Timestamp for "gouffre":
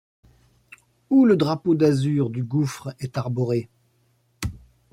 2.43-2.95